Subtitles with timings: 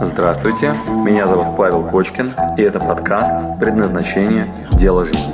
[0.00, 4.46] Здравствуйте, меня зовут Павел Кочкин, и это подкаст «Предназначение.
[4.70, 5.32] Дело жизни».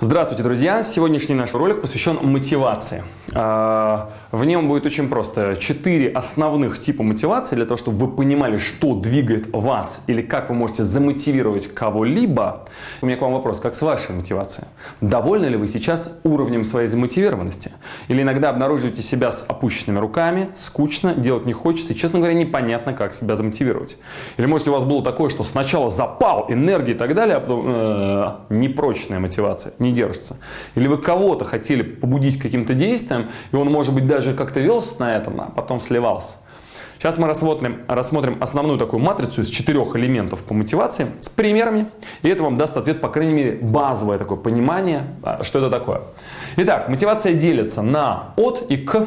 [0.00, 0.82] Здравствуйте, друзья!
[0.82, 3.04] Сегодняшний наш ролик посвящен мотивации.
[3.34, 5.56] А, в нем будет очень просто.
[5.56, 10.54] Четыре основных типа мотивации для того, чтобы вы понимали, что двигает вас или как вы
[10.54, 12.66] можете замотивировать кого-либо.
[13.00, 14.68] У меня к вам вопрос, как с вашей мотивацией?
[15.00, 17.72] Довольны ли вы сейчас уровнем своей замотивированности?
[18.08, 22.92] Или иногда обнаруживаете себя с опущенными руками, скучно, делать не хочется и, честно говоря, непонятно,
[22.92, 23.96] как себя замотивировать?
[24.36, 27.64] Или может у вас было такое, что сначала запал, энергия и так далее, а потом
[27.66, 30.36] э, непрочная мотивация, не держится?
[30.74, 35.16] Или вы кого-то хотели побудить каким-то действием, и он, может быть, даже как-то велся на
[35.16, 36.36] этом, а потом сливался.
[37.02, 41.88] Сейчас мы рассмотрим, рассмотрим основную такую матрицу из четырех элементов по мотивации с примерами,
[42.22, 46.02] и это вам даст ответ, по крайней мере, базовое такое понимание, а, что это такое.
[46.58, 49.04] Итак, мотивация делится на от и к,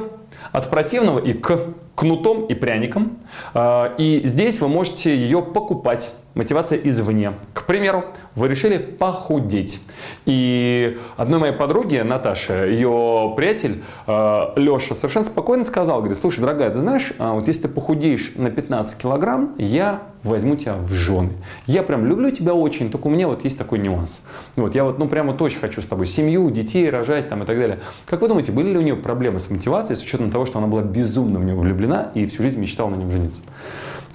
[0.51, 3.17] от противного и к, кнутом и пряником.
[3.53, 7.33] А, и здесь вы можете ее покупать мотивация извне.
[7.53, 8.03] К примеру,
[8.35, 9.79] вы решили похудеть.
[10.25, 16.69] И одной моей подруге, Наташе, ее приятель э, Леша совершенно спокойно сказал, говорит, слушай, дорогая,
[16.69, 21.29] ты знаешь, а вот если ты похудеешь на 15 килограмм, я возьму тебя в жены.
[21.67, 24.25] Я прям люблю тебя очень, только у меня вот есть такой нюанс.
[24.55, 27.45] Вот, я вот, ну, прямо вот очень хочу с тобой семью, детей рожать там и
[27.45, 27.79] так далее.
[28.05, 30.67] Как вы думаете, были ли у нее проблемы с мотивацией, с учетом того, что она
[30.67, 33.41] была безумно в него влюблена и всю жизнь мечтала на нем жениться?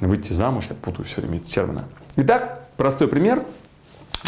[0.01, 1.83] Выйти замуж, я путаю все время эти термины.
[2.17, 3.43] Итак, простой пример.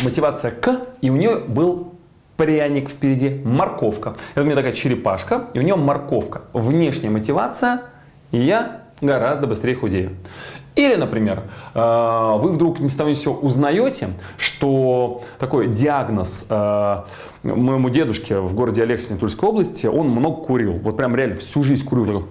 [0.03, 1.95] Мотивация к, и у нее был
[2.37, 4.17] пряник впереди, морковка.
[4.33, 6.43] Это у меня такая черепашка, и у нее морковка.
[6.53, 7.83] Внешняя мотивация,
[8.31, 10.13] и я гораздо быстрее худею.
[10.75, 11.43] Или, например,
[11.75, 17.03] э, вы вдруг ни с того ни с сего узнаете, что такой диагноз э,
[17.43, 20.79] моему дедушке в городе Алексине Тульской области, он много курил.
[20.79, 22.27] Вот прям реально всю жизнь курил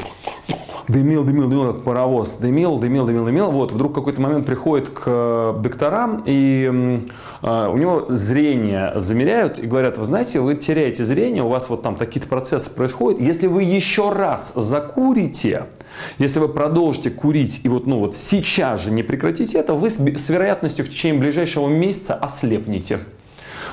[0.87, 3.51] дымил, дымил, дымил, как паровоз, дымил, дымил, дымил, дымил.
[3.51, 7.01] Вот, вдруг какой-то момент приходит к э, докторам, и
[7.41, 11.81] э, у него зрение замеряют и говорят, вы знаете, вы теряете зрение, у вас вот
[11.81, 13.19] там такие-то процессы происходят.
[13.19, 15.65] Если вы еще раз закурите,
[16.17, 19.97] если вы продолжите курить и вот, ну, вот сейчас же не прекратите это, вы с,
[19.97, 22.99] с вероятностью в течение ближайшего месяца ослепнете.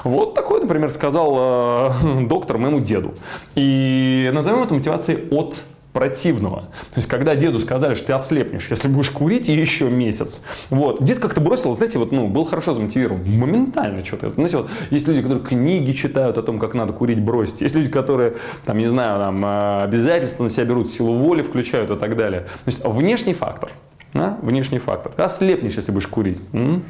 [0.05, 1.91] Вот такой, например, сказал э,
[2.29, 3.15] доктор моему деду.
[3.55, 5.63] И назовем это мотивацией от
[5.99, 6.61] противного.
[6.61, 10.43] То есть, когда деду сказали, что ты ослепнешь, если будешь курить еще месяц.
[10.71, 11.03] Вот.
[11.03, 13.29] Дед как-то бросил, знаете, вот, ну, был хорошо замотивирован.
[13.29, 14.31] Моментально что-то.
[14.31, 17.63] Знаете, вот, есть люди, которые книги читают о том, как надо курить, бросить.
[17.63, 21.91] Есть люди, которые, там, не знаю, там, э, обязательства на себя берут, силу воли включают
[21.91, 22.43] и так далее.
[22.43, 23.71] То есть, внешний фактор.
[24.15, 24.39] Да?
[24.41, 25.11] Внешний фактор.
[25.11, 26.41] Ты ослепнешь, если будешь курить.
[26.53, 26.85] М-м?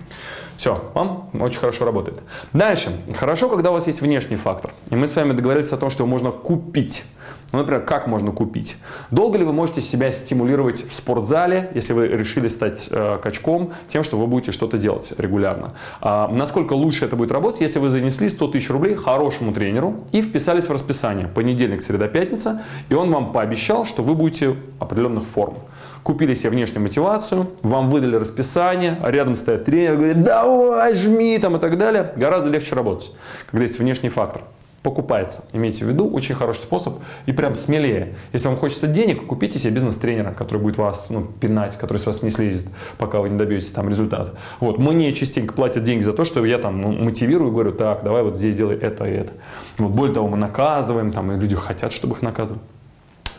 [0.58, 2.18] Все, вам очень хорошо работает.
[2.52, 2.94] Дальше.
[3.16, 4.72] Хорошо, когда у вас есть внешний фактор.
[4.90, 7.04] И мы с вами договорились о том, что его можно купить.
[7.50, 8.76] Ну, например, как можно купить?
[9.10, 14.04] Долго ли вы можете себя стимулировать в спортзале, если вы решили стать э, качком, тем,
[14.04, 15.72] что вы будете что-то делать регулярно?
[16.02, 20.20] А, насколько лучше это будет работать, если вы занесли 100 тысяч рублей хорошему тренеру и
[20.20, 25.54] вписались в расписание понедельник, среда, пятница, и он вам пообещал, что вы будете определенных форм
[26.02, 31.56] купили себе внешнюю мотивацию, вам выдали расписание, а рядом стоит тренер, говорит, давай, жми там
[31.56, 33.12] и так далее, гораздо легче работать,
[33.50, 34.42] когда есть внешний фактор
[34.82, 35.44] покупается.
[35.52, 38.14] Имейте в виду, очень хороший способ и прям смелее.
[38.32, 42.22] Если вам хочется денег, купите себе бизнес-тренера, который будет вас ну, пинать, который с вас
[42.22, 42.66] не слезет,
[42.96, 44.34] пока вы не добьетесь там результата.
[44.60, 44.78] Вот.
[44.78, 48.36] Мне частенько платят деньги за то, что я там ну, мотивирую, говорю, так, давай вот
[48.36, 49.32] здесь делай это и это.
[49.78, 49.90] Вот.
[49.90, 52.62] Более того, мы наказываем, там, и люди хотят, чтобы их наказывали.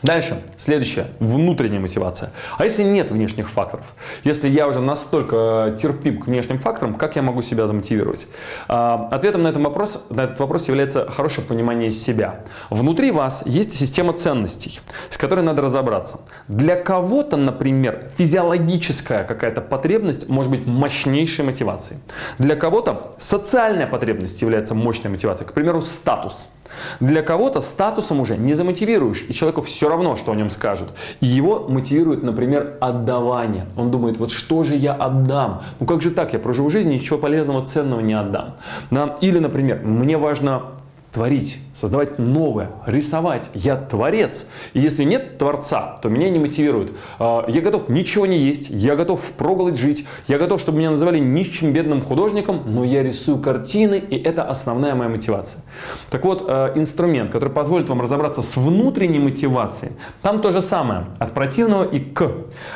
[0.02, 2.32] Дальше, следующее, внутренняя мотивация.
[2.58, 3.94] А если нет внешних факторов?
[4.24, 8.28] Если я уже настолько терпим к внешним факторам, как я могу себя замотивировать?
[8.70, 12.42] А, ответом на этот вопрос, на этот вопрос является хорошее понимание себя.
[12.70, 16.22] Внутри вас есть система ценностей, с которой надо разобраться.
[16.48, 22.00] Для кого-то, например, физиологическая какая-то потребность может быть мощнейшей мотивацией.
[22.38, 25.50] Для кого-то социальная потребность является мощной мотивацией.
[25.50, 26.48] К примеру, статус–
[27.00, 30.90] для кого-то статусом уже не замотивируешь, и человеку все равно, что о нем скажут.
[31.22, 33.66] Его мотивирует, например, отдавание.
[33.76, 35.62] Он думает, вот что же я отдам?
[35.80, 38.56] Ну как же так, я проживу жизнь, ничего полезного, ценного не отдам.
[38.92, 39.18] Да?
[39.22, 40.79] Или, например, мне важно
[41.20, 43.50] творить, создавать новое, рисовать.
[43.54, 44.48] Я творец.
[44.72, 46.94] И если нет творца, то меня не мотивирует.
[47.20, 51.20] А, я готов ничего не есть, я готов впроголодь жить, я готов, чтобы меня называли
[51.20, 55.62] нищим бедным художником, но я рисую картины, и это основная моя мотивация.
[56.10, 61.08] Так вот, а, инструмент, который позволит вам разобраться с внутренней мотивацией, там то же самое,
[61.20, 62.32] от противного и к.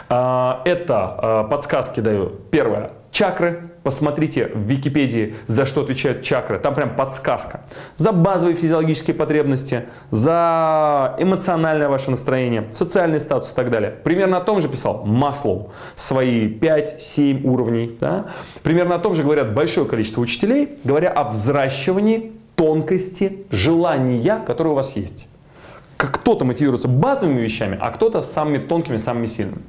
[0.10, 2.34] А, это подсказки даю.
[2.51, 6.57] Первое Чакры, посмотрите в Википедии, за что отвечают чакры.
[6.57, 7.62] Там прям подсказка.
[7.95, 13.91] За базовые физиологические потребности, за эмоциональное ваше настроение, социальный статус и так далее.
[13.91, 15.71] Примерно о том же писал Маслоу.
[15.95, 17.97] Свои 5-7 уровней.
[18.00, 18.27] Да?
[18.63, 24.75] Примерно о том же говорят большое количество учителей, говоря о взращивании тонкости желания, которые у
[24.75, 25.27] вас есть.
[25.97, 29.62] Как кто-то мотивируется базовыми вещами, а кто-то самыми тонкими, самыми сильными.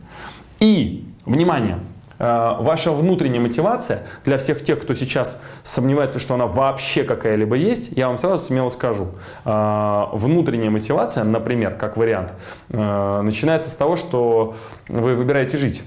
[0.60, 1.80] И, внимание,
[2.24, 8.08] ваша внутренняя мотивация для всех тех, кто сейчас сомневается, что она вообще какая-либо есть, я
[8.08, 9.08] вам сразу смело скажу.
[9.44, 12.32] Э, внутренняя мотивация, например, как вариант,
[12.70, 14.54] э, начинается с того, что
[14.88, 15.82] вы выбираете жить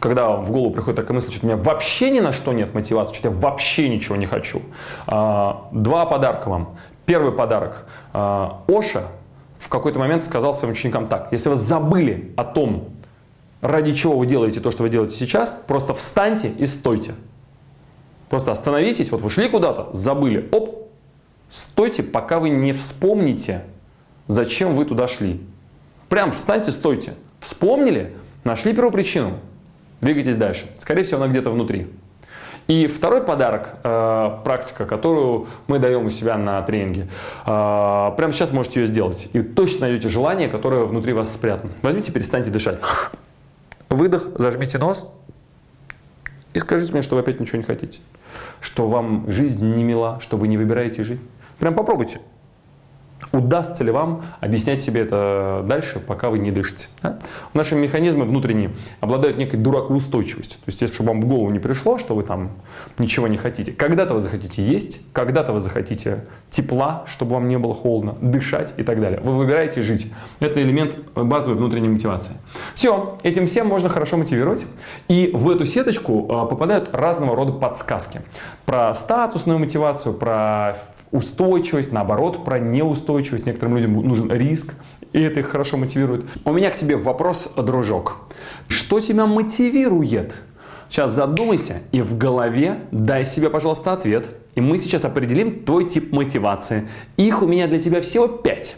[0.00, 3.14] когда в голову приходит такая мысль, что у меня вообще ни на что нет мотивации,
[3.14, 4.60] что я вообще ничего не хочу.
[5.06, 6.74] Два подарка вам.
[7.06, 7.86] Первый подарок.
[8.12, 9.04] Оша
[9.60, 11.28] в какой-то момент сказал своим ученикам так.
[11.30, 12.88] Если вы забыли о том,
[13.62, 17.14] ради чего вы делаете то, что вы делаете сейчас, просто встаньте и стойте.
[18.28, 20.90] Просто остановитесь, вот вы шли куда-то, забыли, оп,
[21.48, 23.62] стойте, пока вы не вспомните,
[24.26, 25.40] зачем вы туда шли.
[26.08, 27.14] Прям встаньте, стойте.
[27.40, 28.12] Вспомнили,
[28.44, 29.38] нашли первопричину,
[30.00, 30.66] двигайтесь дальше.
[30.78, 31.88] Скорее всего, она где-то внутри.
[32.68, 37.08] И второй подарок, э, практика, которую мы даем у себя на тренинге.
[37.44, 39.28] Э, прямо сейчас можете ее сделать.
[39.32, 41.72] И точно найдете желание, которое внутри вас спрятано.
[41.82, 42.78] Возьмите, перестаньте дышать.
[43.92, 45.06] Выдох, зажмите нос
[46.54, 48.00] и скажите мне, что вы опять ничего не хотите.
[48.60, 51.20] Что вам жизнь не мила, что вы не выбираете жить.
[51.58, 52.20] Прям попробуйте.
[53.30, 56.88] Удастся ли вам объяснять себе это дальше, пока вы не дышите?
[57.02, 57.18] Да?
[57.54, 60.58] Наши механизмы внутренние обладают некой дуракоустойчивостью.
[60.58, 62.50] То есть, если вам в голову не пришло, что вы там
[62.98, 63.72] ничего не хотите.
[63.72, 68.82] Когда-то вы захотите есть, когда-то вы захотите тепла, чтобы вам не было холодно, дышать и
[68.82, 69.20] так далее.
[69.20, 70.12] Вы выбираете жить.
[70.40, 72.32] Это элемент базовой внутренней мотивации.
[72.74, 74.66] Все, этим всем можно хорошо мотивировать.
[75.08, 78.22] И в эту сеточку а, попадают разного рода подсказки.
[78.66, 80.76] Про статусную мотивацию, про
[81.12, 83.46] устойчивость, наоборот, про неустойчивость.
[83.46, 84.74] Некоторым людям нужен риск,
[85.12, 86.24] и это их хорошо мотивирует.
[86.44, 88.16] У меня к тебе вопрос, дружок.
[88.66, 90.40] Что тебя мотивирует?
[90.88, 94.28] Сейчас задумайся и в голове дай себе, пожалуйста, ответ.
[94.54, 96.88] И мы сейчас определим твой тип мотивации.
[97.16, 98.76] Их у меня для тебя всего пять.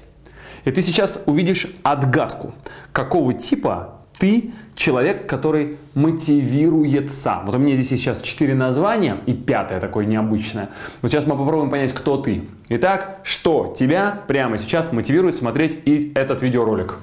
[0.65, 2.55] И ты сейчас увидишь отгадку,
[2.93, 7.41] какого типа ты человек, который мотивируется.
[7.45, 10.71] Вот у меня здесь сейчас четыре названия и пятое такое необычное.
[11.03, 12.45] Вот сейчас мы попробуем понять, кто ты.
[12.69, 16.97] Итак, что тебя прямо сейчас мотивирует смотреть и этот видеоролик?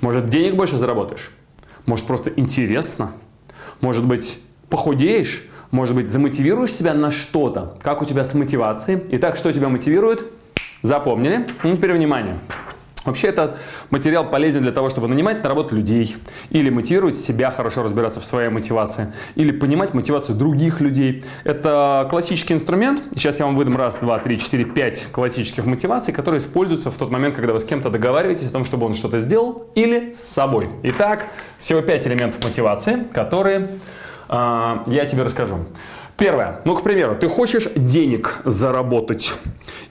[0.00, 1.30] Может, денег больше заработаешь?
[1.86, 3.12] Может, просто интересно?
[3.80, 5.44] Может быть, похудеешь?
[5.70, 7.76] Может быть, замотивируешь себя на что-то?
[7.82, 9.00] Как у тебя с мотивацией?
[9.12, 10.24] Итак, что тебя мотивирует?
[10.82, 11.46] Запомнили?
[11.62, 12.38] Ну, теперь внимание.
[13.10, 13.56] Вообще этот
[13.90, 16.14] материал полезен для того, чтобы нанимать на работу людей,
[16.50, 21.24] или мотивировать себя хорошо разбираться в своей мотивации, или понимать мотивацию других людей.
[21.42, 23.02] Это классический инструмент.
[23.16, 27.10] Сейчас я вам выдам раз, два, три, четыре, пять классических мотиваций, которые используются в тот
[27.10, 30.70] момент, когда вы с кем-то договариваетесь о том, чтобы он что-то сделал, или с собой.
[30.84, 31.26] Итак,
[31.58, 33.70] всего пять элементов мотивации, которые
[34.28, 35.58] э, я тебе расскажу.
[36.16, 36.60] Первое.
[36.64, 39.32] Ну, к примеру, ты хочешь денег заработать,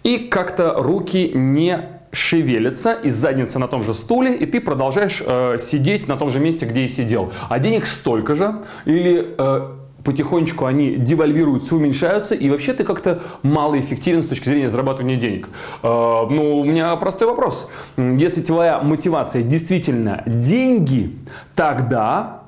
[0.04, 5.58] и как-то руки не шевелится из задницы на том же стуле, и ты продолжаешь э,
[5.60, 7.32] сидеть на том же месте, где и сидел.
[7.50, 9.70] А денег столько же, или э,
[10.04, 15.50] потихонечку они девальвируются, уменьшаются, и вообще ты как-то малоэффективен с точки зрения зарабатывания денег.
[15.84, 15.88] Э,
[16.30, 17.70] ну, у меня простой вопрос.
[17.98, 21.16] Если твоя мотивация действительно деньги,
[21.56, 22.44] тогда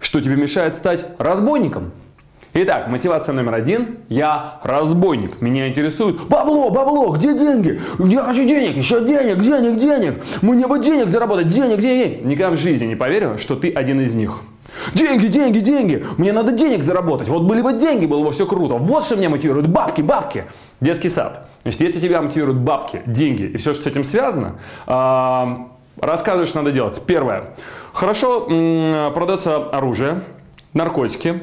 [0.00, 1.92] что тебе мешает стать разбойником?
[2.54, 3.98] Итак, мотивация номер один.
[4.08, 5.40] Я разбойник.
[5.42, 7.80] Меня интересует бабло, бабло, где деньги?
[7.98, 10.24] Я хочу денег, еще денег, денег, денег.
[10.40, 12.24] Мне бы денег заработать, денег, денег.
[12.24, 14.40] Никогда в жизни не поверю, что ты один из них.
[14.94, 16.04] Деньги, деньги, деньги.
[16.16, 17.28] Мне надо денег заработать.
[17.28, 18.74] Вот были бы деньги, было бы все круто.
[18.76, 19.68] Вот что меня мотивирует.
[19.68, 20.44] Бабки, бабки.
[20.80, 21.48] Детский сад.
[21.62, 25.56] Значит, если тебя мотивируют бабки, деньги и все, что с этим связано, э,
[26.00, 27.00] рассказываешь, что надо делать.
[27.06, 27.50] Первое.
[27.92, 28.40] Хорошо
[29.14, 30.22] продается оружие,
[30.72, 31.42] наркотики,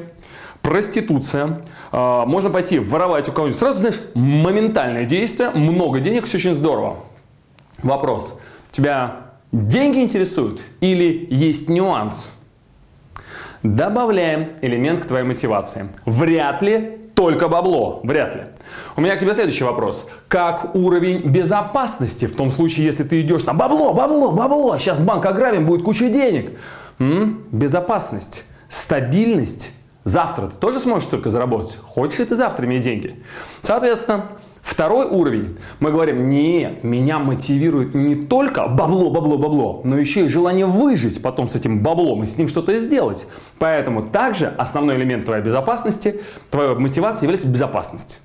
[0.66, 1.60] проституция,
[1.92, 3.58] а, можно пойти воровать у кого-нибудь.
[3.58, 6.96] Сразу, знаешь, моментальное действие, много денег, все очень здорово.
[7.84, 8.40] Вопрос.
[8.72, 12.32] Тебя деньги интересуют или есть нюанс?
[13.62, 15.88] Добавляем элемент к твоей мотивации.
[16.04, 18.00] Вряд ли только бабло.
[18.02, 18.42] Вряд ли.
[18.96, 20.08] У меня к тебе следующий вопрос.
[20.26, 25.24] Как уровень безопасности в том случае, если ты идешь там бабло, бабло, бабло, сейчас банк
[25.26, 26.58] ограбим, будет куча денег.
[26.98, 27.44] М?
[27.52, 29.72] Безопасность, стабильность
[30.06, 31.78] Завтра ты тоже сможешь только заработать.
[31.84, 33.16] Хочешь ли ты завтра иметь деньги?
[33.60, 34.26] Соответственно,
[34.62, 35.58] Второй уровень.
[35.78, 41.22] Мы говорим, нет, меня мотивирует не только бабло, бабло, бабло, но еще и желание выжить
[41.22, 43.28] потом с этим баблом и с ним что-то сделать.
[43.60, 46.20] Поэтому также основной элемент твоей безопасности,
[46.50, 48.20] твоей мотивации является безопасность.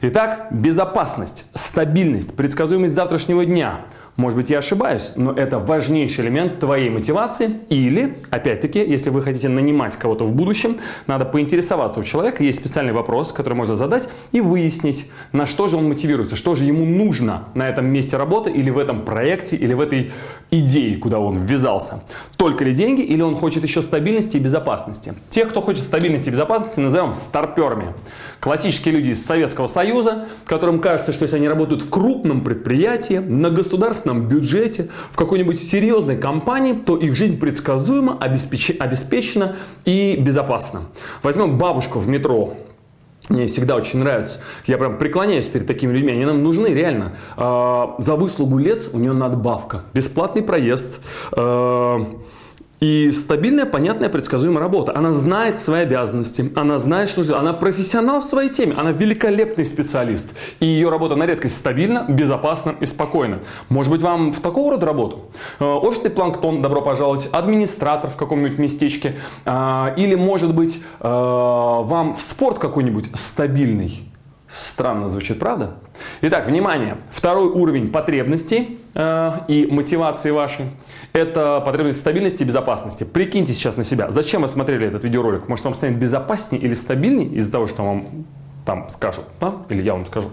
[0.00, 3.80] Итак, безопасность, стабильность, предсказуемость завтрашнего дня–
[4.16, 7.50] может быть, я ошибаюсь, но это важнейший элемент твоей мотивации.
[7.68, 10.76] Или, опять-таки, если вы хотите нанимать кого-то в будущем,
[11.08, 12.44] надо поинтересоваться у человека.
[12.44, 16.64] Есть специальный вопрос, который можно задать и выяснить, на что же он мотивируется, что же
[16.64, 20.12] ему нужно на этом месте работы или в этом проекте, или в этой
[20.60, 22.02] идее, куда он ввязался.
[22.36, 25.14] Только ли деньги, или он хочет еще стабильности и безопасности.
[25.30, 27.94] Тех, кто хочет стабильности и безопасности, назовем старперами.
[28.40, 33.50] Классические люди из Советского Союза, которым кажется, что если они работают в крупном предприятии, на
[33.50, 40.82] государственном бюджете, в какой-нибудь серьезной компании, то их жизнь предсказуема, обеспечена и безопасна.
[41.22, 42.54] Возьмем бабушку в метро,
[43.28, 44.40] мне всегда очень нравится.
[44.66, 46.12] Я прям преклоняюсь перед такими людьми.
[46.12, 47.16] Они нам нужны, реально.
[47.36, 49.84] Э, за выслугу лет у нее надбавка.
[49.94, 51.00] Бесплатный проезд.
[52.84, 54.94] И стабильная, понятная, предсказуемая работа.
[54.94, 57.22] Она знает свои обязанности, она знает, что.
[57.38, 60.26] Она профессионал в своей теме, она великолепный специалист.
[60.60, 63.38] И ее работа на редкость стабильна, безопасна и спокойна.
[63.70, 65.30] Может быть, вам в такого рода работу?
[65.60, 69.16] Э, офисный планктон, добро пожаловать, администратор в каком-нибудь местечке.
[69.46, 74.12] Э, или, может быть, э, вам в спорт какой-нибудь стабильный.
[74.46, 75.76] Странно звучит, правда?
[76.26, 76.96] Итак, внимание.
[77.10, 80.70] Второй уровень потребностей э, и мотивации вашей–
[81.12, 83.04] это потребность стабильности и безопасности.
[83.04, 84.10] Прикиньте сейчас на себя.
[84.10, 85.48] Зачем вы смотрели этот видеоролик?
[85.48, 88.06] Может, вам станет безопаснее или стабильнее из-за того, что вам
[88.64, 89.52] там скажут, да?
[89.68, 90.30] или я вам скажу.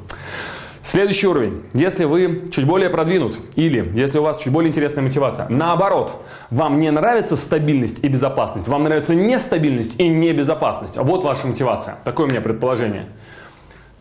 [0.82, 1.62] Следующий уровень.
[1.74, 6.80] Если вы чуть более продвинут или если у вас чуть более интересная мотивация, наоборот, вам
[6.80, 10.96] не нравится стабильность и безопасность, вам нравится нестабильность и небезопасность.
[10.96, 11.98] Вот ваша мотивация.
[12.06, 13.08] Такое у меня предположение.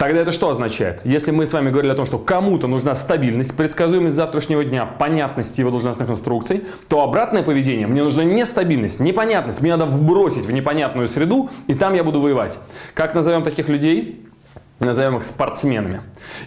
[0.00, 1.02] Тогда это что означает?
[1.04, 5.58] Если мы с вами говорили о том, что кому-то нужна стабильность, предсказуемость завтрашнего дня, понятность
[5.58, 11.06] его должностных инструкций, то обратное поведение, мне нужна нестабильность, непонятность, мне надо вбросить в непонятную
[11.06, 12.58] среду, и там я буду воевать.
[12.94, 14.24] Как назовем таких людей?
[14.86, 16.00] Назовем их спортсменами.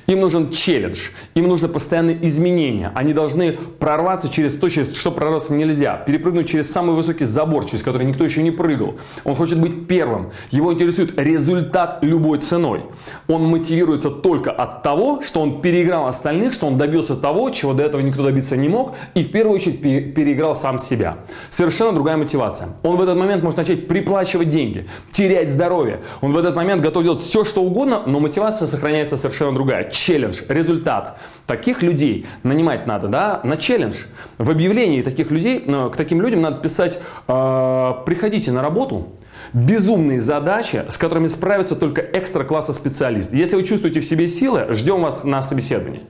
[0.07, 2.91] Им нужен челлендж, им нужно постоянные изменения.
[2.95, 5.97] Они должны прорваться через то, через что прорваться нельзя.
[5.97, 8.95] Перепрыгнуть через самый высокий забор, через который никто еще не прыгал.
[9.23, 10.31] Он хочет быть первым.
[10.51, 12.81] Его интересует результат любой ценой.
[13.27, 17.83] Он мотивируется только от того, что он переиграл остальных, что он добился того, чего до
[17.83, 18.95] этого никто добиться не мог.
[19.13, 21.17] И в первую очередь переиграл сам себя.
[21.49, 22.69] Совершенно другая мотивация.
[22.81, 26.01] Он в этот момент может начать приплачивать деньги, терять здоровье.
[26.21, 29.89] Он в этот момент готов делать все, что угодно, но мотивация сохраняется совершенно другая.
[29.89, 31.17] Челлендж, результат.
[31.45, 33.95] Таких людей нанимать надо, да, на челлендж.
[34.37, 39.11] В объявлении таких людей, э, к таким людям надо писать, э, приходите на работу,
[39.53, 43.33] безумные задачи, с которыми справится только экстра-класса специалист.
[43.33, 46.01] Если вы чувствуете в себе силы, ждем вас на собеседовании.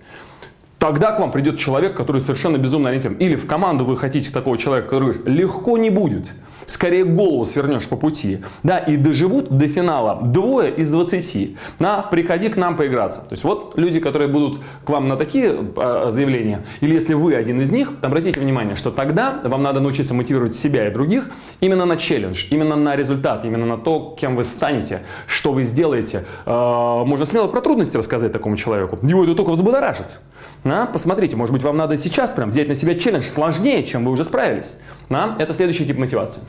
[0.79, 3.17] Тогда к вам придет человек, который совершенно безумно ориентирован.
[3.20, 6.34] Или в команду вы хотите такого человека, который легко не будет.
[6.65, 8.39] Скорее голову свернешь по пути.
[8.63, 11.58] Да, и доживут до финала двое из двадцати.
[11.79, 13.22] На, приходи к нам поиграться.
[13.22, 17.36] То есть вот люди, которые будут к вам на такие э, заявления, или если вы
[17.36, 21.29] один из них, обратите внимание, что тогда вам надо научиться мотивировать себя и других
[21.60, 26.25] именно на челлендж, именно на результат, именно на то, кем вы станете, что вы сделаете.
[26.46, 29.00] Э, можно смело про трудности рассказать такому человеку.
[29.01, 30.20] Его это только взбудоражит.
[30.63, 30.86] Да?
[30.86, 34.24] Посмотрите, может быть, вам надо сейчас прям взять на себя челлендж сложнее, чем вы уже
[34.24, 34.77] справились.
[35.10, 35.36] Да?
[35.39, 36.41] Это следующий тип мотивации.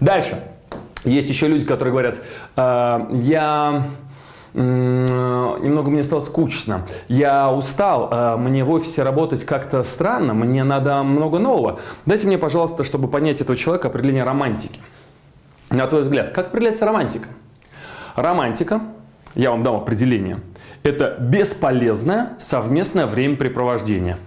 [0.00, 0.42] Дальше.
[1.04, 2.18] Есть еще люди, которые говорят,
[2.56, 3.86] э, я
[4.54, 6.86] немного мне стало скучно.
[7.08, 11.80] Я устал, э, мне в офисе работать как-то странно, мне надо много нового.
[12.06, 14.80] Дайте мне, пожалуйста, чтобы понять этого человека определение романтики.
[15.70, 17.28] На твой взгляд, как определяется романтика?
[18.14, 18.80] Романтика,
[19.34, 20.38] я вам дам определение–
[20.84, 24.18] это бесполезное совместное времяпрепровождение.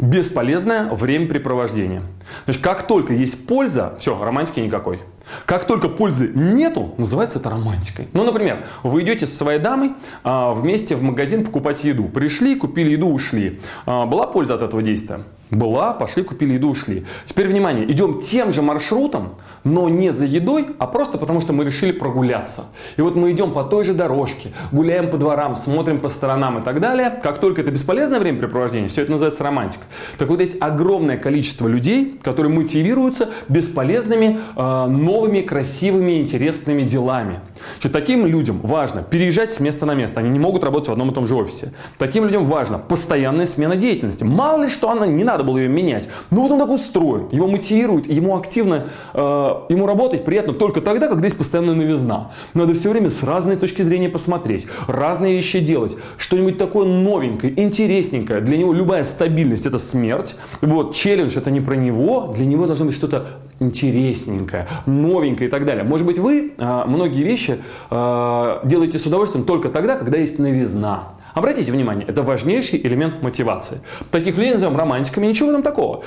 [0.00, 2.02] Бесполезное времяпрепровождение.
[2.44, 5.00] Значит, как только есть польза, все, романтики никакой.
[5.44, 8.08] Как только пользы нету, называется это романтикой.
[8.12, 9.92] Ну, например, вы идете со своей дамой
[10.24, 12.04] а, вместе в магазин покупать еду.
[12.04, 13.60] Пришли, купили еду, ушли.
[13.86, 15.24] А, была польза от этого действия?
[15.50, 17.06] Была, пошли, купили еду, ушли.
[17.24, 21.64] Теперь, внимание, идем тем же маршрутом, но не за едой, а просто потому, что мы
[21.64, 22.64] решили прогуляться.
[22.96, 26.62] И вот мы идем по той же дорожке, гуляем по дворам, смотрим по сторонам и
[26.62, 27.18] так далее.
[27.22, 29.84] Как только это бесполезное времяпрепровождение, все это называется романтика.
[30.18, 37.40] Так вот, есть огромное количество людей, которые мотивируются бесполезными, э, новыми, красивыми, интересными делами.
[37.74, 40.20] Значит, таким людям важно переезжать с места на место.
[40.20, 41.72] Они не могут работать в одном и том же офисе.
[41.98, 44.24] Таким людям важно постоянная смена деятельности.
[44.24, 46.08] Мало ли что она не надо надо было ее менять.
[46.30, 51.08] Ну вот он так устроен, его мотивирует, ему активно, э, ему работать приятно только тогда,
[51.08, 52.32] когда есть постоянная новизна.
[52.54, 58.40] Надо все время с разной точки зрения посмотреть, разные вещи делать, что-нибудь такое новенькое, интересненькое.
[58.40, 60.36] Для него любая стабильность это смерть.
[60.60, 65.64] Вот, челлендж это не про него, для него должно быть что-то интересненькое, новенькое и так
[65.64, 65.84] далее.
[65.84, 67.58] Может быть, вы э, многие вещи
[67.90, 71.17] э, делаете с удовольствием только тогда, когда есть новизна.
[71.34, 73.80] Обратите внимание, это важнейший элемент мотивации.
[74.10, 76.04] Таких людей называем романтиками, ничего в этом такого.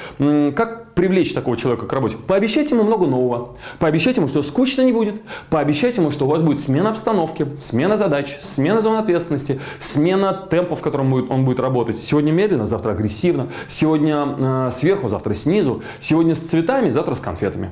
[0.52, 2.18] Как привлечь такого человека к работе?
[2.28, 3.58] Пообещайте ему много нового.
[3.80, 5.22] Пообещайте ему, что скучно не будет.
[5.50, 10.76] Пообещайте ему, что у вас будет смена обстановки, смена задач, смена зон ответственности, смена темпа,
[10.76, 11.98] в котором он будет работать.
[11.98, 13.48] Сегодня медленно, завтра агрессивно.
[13.68, 15.84] Сегодня э, сверху, завтра снизу.
[16.00, 17.72] Сегодня с цветами, завтра с конфетами.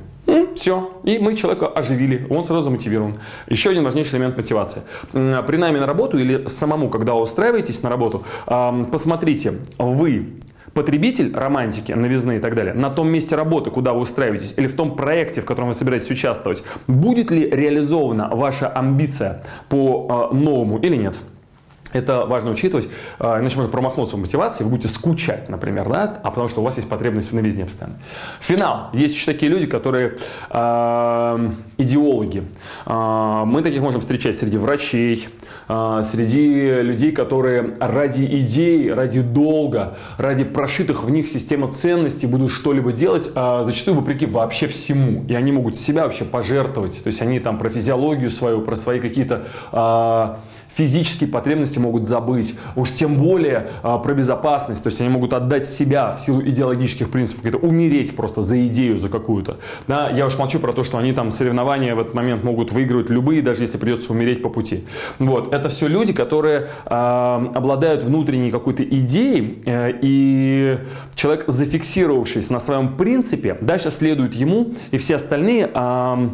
[0.56, 0.92] Все.
[1.04, 2.28] И мы человека оживили.
[2.30, 3.20] Он сразу мотивирован.
[3.48, 4.84] Еще один важнейший элемент мотивации.
[5.12, 10.28] При найме на работу или самому, когда устраиваетесь на работу, посмотрите, вы
[10.74, 14.76] потребитель романтики, новизны и так далее, на том месте работы, куда вы устраиваетесь, или в
[14.76, 20.96] том проекте, в котором вы собираетесь участвовать, будет ли реализована ваша амбиция по новому или
[20.96, 21.16] нет?
[21.92, 26.30] Это важно учитывать, а, иначе можно промахнуться в мотивации, вы будете скучать, например, да, а
[26.30, 27.98] потому что у вас есть потребность в новизне постоянно.
[28.40, 28.90] Финал.
[28.94, 30.18] Есть еще такие люди, которые
[30.50, 32.44] э, идеологи.
[32.86, 35.30] Э, мы таких можем встречать среди врачей,
[35.68, 42.52] э, среди людей, которые ради идей, ради долга, ради прошитых в них системы ценностей будут
[42.52, 45.26] что-либо делать, э, зачастую вопреки вообще всему.
[45.28, 47.04] И они могут себя вообще пожертвовать.
[47.04, 49.46] То есть они там про физиологию свою, про свои какие-то...
[49.72, 50.36] Э,
[50.74, 55.68] физические потребности могут забыть, уж тем более а, про безопасность, то есть они могут отдать
[55.68, 59.58] себя в силу идеологических принципов, это умереть просто за идею, за какую-то.
[59.88, 63.10] Да, я уж молчу про то, что они там соревнования в этот момент могут выигрывать
[63.10, 64.84] любые, даже если придется умереть по пути.
[65.18, 70.78] Вот, это все люди, которые э, обладают внутренней какой-то идеей, э, и
[71.16, 76.30] человек, зафиксировавшись на своем принципе, дальше следует ему, и все остальные э,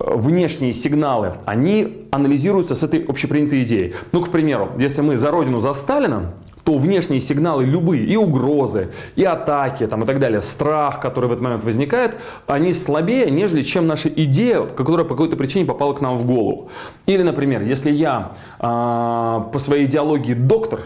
[0.00, 3.94] внешние сигналы, они анализируются с этой общепринятой идеей.
[4.12, 6.32] Ну, к примеру, если мы за Родину, за Сталина,
[6.64, 11.32] то внешние сигналы любые, и угрозы, и атаки, там, и так далее, страх, который в
[11.32, 12.16] этот момент возникает,
[12.46, 16.70] они слабее, нежели чем наша идея, которая по какой-то причине попала к нам в голову.
[17.06, 20.80] Или, например, если я э, по своей идеологии доктор,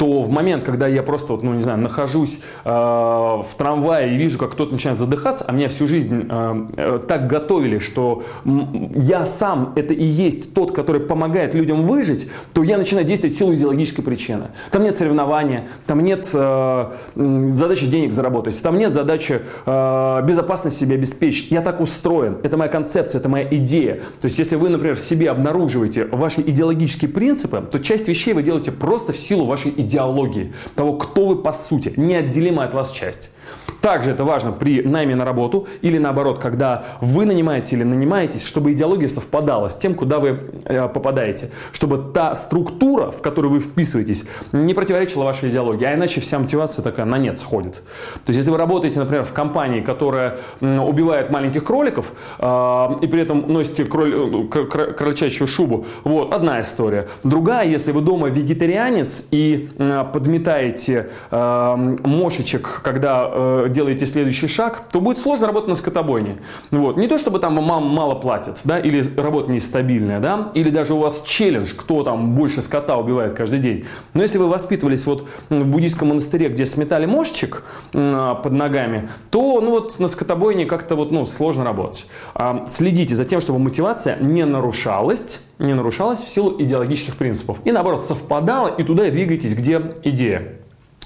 [0.00, 4.16] то в момент, когда я просто, вот, ну не знаю, нахожусь э, в трамвае и
[4.16, 8.22] вижу, как кто-то начинает задыхаться, а меня всю жизнь э, э, так готовили, что
[8.94, 13.38] я сам это и есть тот, который помогает людям выжить, то я начинаю действовать в
[13.38, 14.44] силу идеологической причины.
[14.70, 20.94] Там нет соревнования, там нет э, задачи денег заработать, там нет задачи э, безопасность себе
[20.94, 21.50] обеспечить.
[21.50, 23.96] Я так устроен, это моя концепция, это моя идея.
[24.22, 28.42] То есть, если вы, например, в себе обнаруживаете ваши идеологические принципы, то часть вещей вы
[28.42, 32.92] делаете просто в силу вашей идеологии идеологии, того, кто вы по сути, неотделимая от вас
[32.92, 33.34] часть.
[33.80, 38.72] Также это важно при найме на работу или наоборот, когда вы нанимаете или нанимаетесь, чтобы
[38.72, 41.50] идеология совпадала с тем, куда вы э, попадаете.
[41.72, 45.84] Чтобы та структура, в которую вы вписываетесь, не противоречила вашей идеологии.
[45.84, 47.82] А иначе вся мотивация такая на нет сходит.
[48.24, 53.22] То есть, если вы работаете, например, в компании, которая убивает маленьких кроликов э, и при
[53.22, 57.08] этом носите кроль, э, шубу, вот, одна история.
[57.24, 59.68] Другая, если вы дома вегетарианец и
[60.12, 66.38] подметаете мошечек, когда делаете следующий шаг, то будет сложно работать на скотобойне.
[66.70, 66.96] Вот.
[66.96, 70.98] Не то, чтобы там вам мало платят, да, или работа нестабильная, да, или даже у
[70.98, 73.84] вас челлендж, кто там больше скота убивает каждый день.
[74.14, 79.70] Но если вы воспитывались вот в буддийском монастыре, где сметали мошечек под ногами, то ну
[79.70, 82.06] вот на скотобойне как-то вот ну сложно работать.
[82.34, 87.58] А, следите за тем, чтобы мотивация не нарушалась, не нарушалась в силу идеологических принципов.
[87.64, 90.59] И наоборот, совпадала, и туда двигайтесь, где идея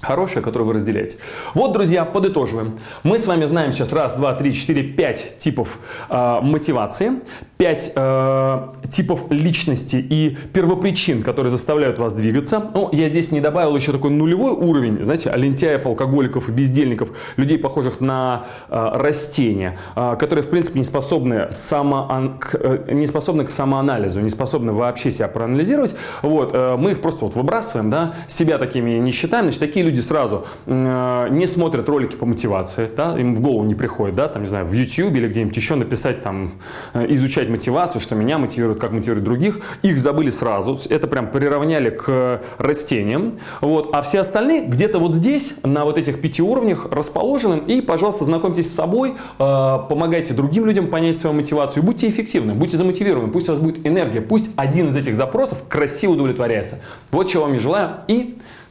[0.05, 1.17] хорошее, которое вы разделяете.
[1.55, 2.79] Вот, друзья, подытоживаем.
[3.03, 7.21] Мы с вами знаем сейчас раз, два, три, четыре, пять типов э, мотивации,
[7.57, 12.71] пять э, типов личности и первопричин, которые заставляют вас двигаться.
[12.75, 17.59] Ну, я здесь не добавил еще такой нулевой уровень, знаете, лентяев, алкоголиков и бездельников, людей,
[17.59, 23.45] похожих на э, растения, э, которые, в принципе, не способны, само, к, э, не способны
[23.45, 25.95] к самоанализу, не способны вообще себя проанализировать.
[26.23, 29.94] Вот, э, мы их просто вот выбрасываем, да, себя такими не считаем, значит, такие люди
[29.95, 34.29] люди сразу э, не смотрят ролики по мотивации, да, им в голову не приходит, да,
[34.29, 36.53] там, не знаю, в YouTube или где-нибудь еще написать, там,
[36.95, 41.91] э, изучать мотивацию, что меня мотивирует, как мотивирует других, их забыли сразу, это прям приравняли
[41.91, 47.63] к растениям, вот, а все остальные где-то вот здесь, на вот этих пяти уровнях расположены,
[47.67, 52.77] и, пожалуйста, знакомьтесь с собой, э, помогайте другим людям понять свою мотивацию, будьте эффективны, будьте
[52.77, 56.81] замотивированы, пусть у вас будет энергия, пусть один из этих запросов красиво удовлетворяется.
[57.13, 58.37] Вот чего вам и желаю, и